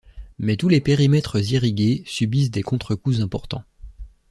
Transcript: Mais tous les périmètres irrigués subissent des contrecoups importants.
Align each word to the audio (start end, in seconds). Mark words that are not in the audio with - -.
Mais 0.39 0.57
tous 0.57 0.67
les 0.67 0.81
périmètres 0.81 1.39
irrigués 1.53 2.01
subissent 2.07 2.49
des 2.49 2.63
contrecoups 2.63 3.19
importants. 3.19 3.63